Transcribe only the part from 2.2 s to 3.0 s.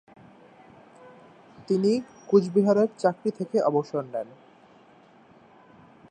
কুচবিহারের